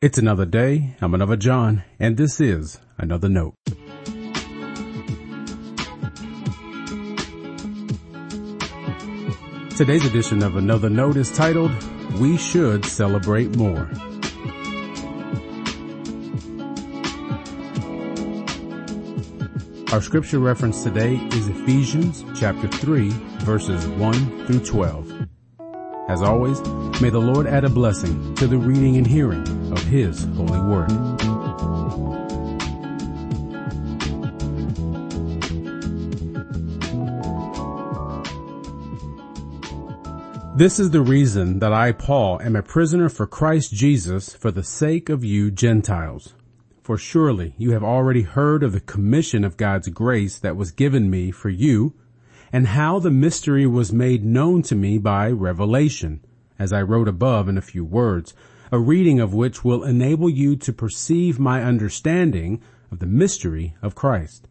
[0.00, 0.94] It's another day.
[1.00, 3.54] I'm another John, and this is another note.
[9.76, 11.72] Today's edition of Another Note is titled,
[12.20, 13.90] We Should Celebrate More.
[19.92, 23.08] Our scripture reference today is Ephesians chapter 3
[23.40, 25.26] verses 1 through 12.
[26.08, 26.60] As always,
[27.00, 30.90] may the Lord add a blessing to the reading and hearing of His holy word.
[40.56, 44.64] This is the reason that I, Paul, am a prisoner for Christ Jesus for the
[44.64, 46.34] sake of you Gentiles.
[46.82, 51.10] For surely you have already heard of the commission of God's grace that was given
[51.10, 51.94] me for you,
[52.52, 56.24] and how the mystery was made known to me by revelation,
[56.58, 58.34] as I wrote above in a few words,
[58.70, 63.94] a reading of which will enable you to perceive my understanding of the mystery of
[63.94, 64.48] Christ.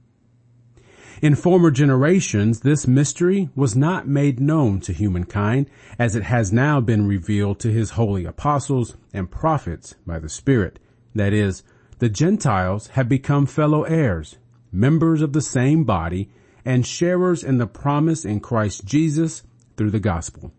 [1.22, 6.80] In former generations, this mystery was not made known to humankind as it has now
[6.80, 10.80] been revealed to his holy apostles and prophets by the Spirit.
[11.16, 11.64] That is,
[11.98, 14.38] the Gentiles have become fellow heirs,
[14.72, 16.30] members of the same body,
[16.64, 19.42] and sharers in the promise in Christ Jesus
[19.76, 20.52] through the gospel.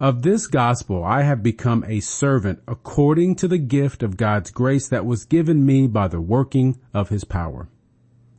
[0.00, 4.88] Of this gospel I have become a servant according to the gift of God's grace
[4.88, 7.68] that was given me by the working of his power.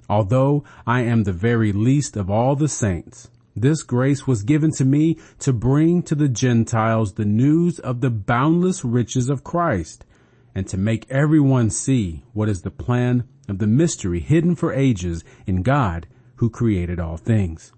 [0.10, 4.84] Although I am the very least of all the saints, this grace was given to
[4.84, 10.04] me to bring to the Gentiles the news of the boundless riches of Christ
[10.54, 15.24] and to make everyone see what is the plan of the mystery hidden for ages
[15.48, 17.72] in God who created all things.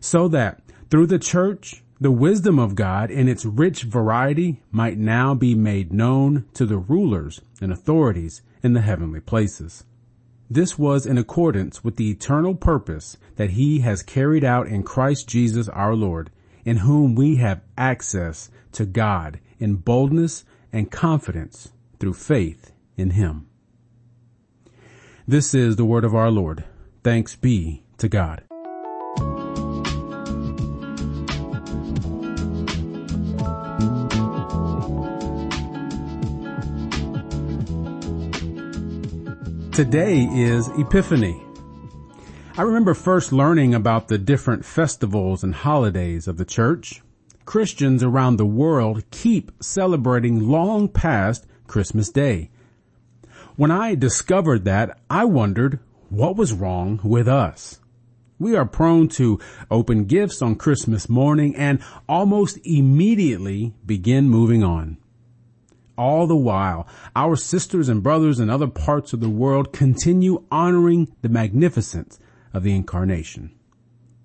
[0.00, 5.34] So that through the church, the wisdom of God in its rich variety might now
[5.34, 9.84] be made known to the rulers and authorities in the heavenly places.
[10.50, 15.28] This was in accordance with the eternal purpose that he has carried out in Christ
[15.28, 16.30] Jesus our Lord,
[16.64, 23.46] in whom we have access to God in boldness and confidence through faith in him.
[25.26, 26.64] This is the word of our Lord.
[27.02, 28.42] Thanks be to God.
[39.76, 41.44] Today is Epiphany.
[42.56, 47.02] I remember first learning about the different festivals and holidays of the church.
[47.44, 52.48] Christians around the world keep celebrating long past Christmas Day.
[53.56, 57.78] When I discovered that, I wondered what was wrong with us.
[58.38, 59.38] We are prone to
[59.70, 64.96] open gifts on Christmas morning and almost immediately begin moving on.
[65.98, 71.14] All the while, our sisters and brothers in other parts of the world continue honoring
[71.22, 72.18] the magnificence
[72.52, 73.52] of the incarnation.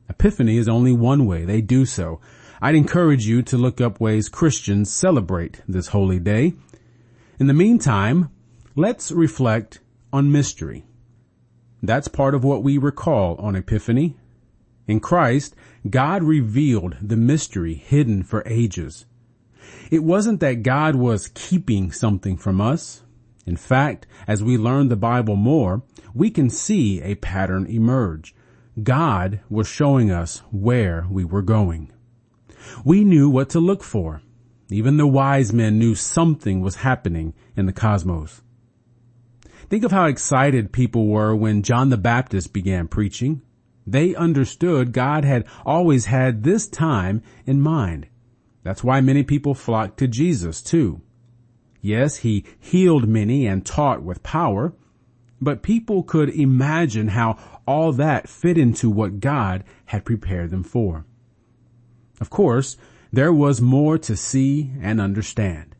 [0.09, 2.19] Epiphany is only one way they do so.
[2.61, 6.53] I'd encourage you to look up ways Christians celebrate this holy day.
[7.39, 8.29] In the meantime,
[8.75, 9.79] let's reflect
[10.11, 10.85] on mystery.
[11.81, 14.17] That's part of what we recall on Epiphany.
[14.87, 15.55] In Christ,
[15.89, 19.05] God revealed the mystery hidden for ages.
[19.89, 23.03] It wasn't that God was keeping something from us.
[23.45, 25.83] In fact, as we learn the Bible more,
[26.13, 28.35] we can see a pattern emerge.
[28.81, 31.91] God was showing us where we were going.
[32.85, 34.21] We knew what to look for.
[34.69, 38.41] Even the wise men knew something was happening in the cosmos.
[39.69, 43.41] Think of how excited people were when John the Baptist began preaching.
[43.85, 48.07] They understood God had always had this time in mind.
[48.63, 51.01] That's why many people flocked to Jesus too.
[51.81, 54.73] Yes, he healed many and taught with power,
[55.41, 61.05] but people could imagine how all that fit into what God had prepared them for.
[62.19, 62.77] Of course,
[63.11, 65.75] there was more to see and understand.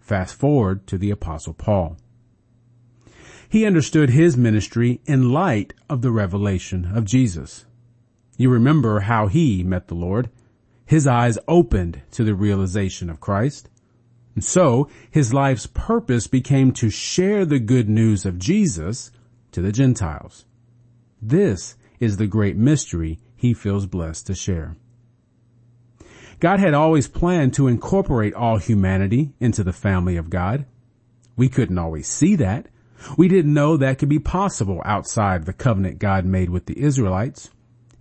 [0.00, 1.96] Fast forward to the apostle Paul.
[3.48, 7.64] He understood his ministry in light of the revelation of Jesus.
[8.36, 10.28] You remember how he met the Lord.
[10.86, 13.68] His eyes opened to the realization of Christ.
[14.34, 19.10] And so his life's purpose became to share the good news of Jesus
[19.52, 20.44] to the Gentiles.
[21.20, 24.76] This is the great mystery he feels blessed to share.
[26.38, 30.66] God had always planned to incorporate all humanity into the family of God.
[31.34, 32.68] We couldn't always see that,
[33.16, 37.50] we didn't know that could be possible outside the covenant God made with the Israelites.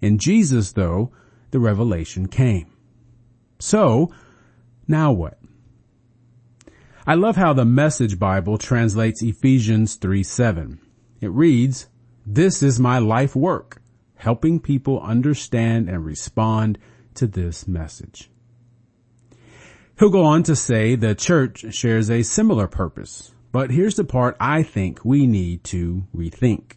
[0.02, 1.12] In Jesus, though,
[1.52, 2.68] the revelation came.
[3.60, 4.12] So,
[4.88, 5.40] now what?
[7.08, 10.80] I love how the Message Bible translates Ephesians 3 7.
[11.22, 11.88] It reads,
[12.26, 13.82] This is my life work,
[14.16, 16.80] helping people understand and respond
[17.14, 18.30] to this message.
[19.98, 24.36] He'll go on to say the church shares a similar purpose, but here's the part
[24.40, 26.74] I think we need to rethink.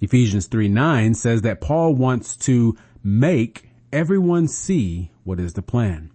[0.00, 6.10] Ephesians 3 9 says that Paul wants to make everyone see what is the plan.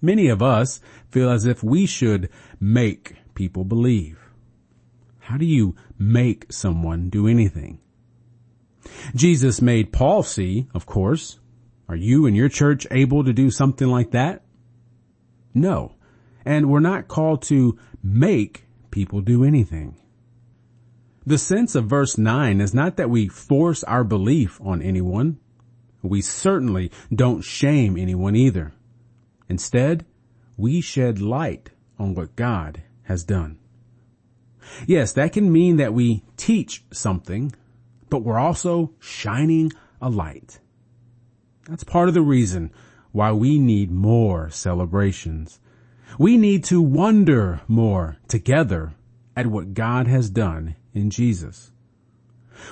[0.00, 0.80] Many of us
[1.10, 4.18] feel as if we should make people believe.
[5.20, 7.80] How do you make someone do anything?
[9.14, 11.38] Jesus made Paul see, of course.
[11.86, 14.42] Are you and your church able to do something like that?
[15.52, 15.92] No.
[16.46, 19.96] And we're not called to make people do anything.
[21.26, 25.38] The sense of verse 9 is not that we force our belief on anyone.
[26.02, 28.72] We certainly don't shame anyone either.
[29.48, 30.04] Instead,
[30.56, 33.58] we shed light on what God has done.
[34.86, 37.52] Yes, that can mean that we teach something,
[38.10, 40.58] but we're also shining a light.
[41.68, 42.72] That's part of the reason
[43.12, 45.60] why we need more celebrations.
[46.18, 48.94] We need to wonder more together
[49.36, 51.72] at what God has done in Jesus.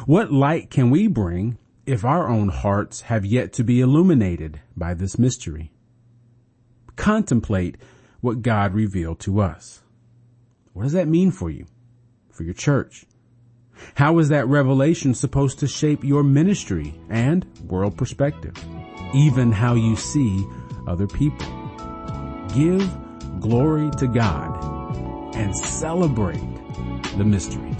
[0.06, 1.58] What light can we bring
[1.90, 5.72] if our own hearts have yet to be illuminated by this mystery?
[6.94, 7.76] Contemplate
[8.20, 9.82] what God revealed to us.
[10.72, 11.66] What does that mean for you?
[12.30, 13.06] For your church?
[13.94, 18.54] How is that revelation supposed to shape your ministry and world perspective?
[19.12, 20.46] Even how you see
[20.86, 21.46] other people.
[22.54, 22.88] Give
[23.40, 26.40] glory to God and celebrate
[27.16, 27.74] the mystery.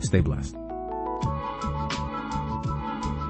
[0.00, 0.63] Stay blessed.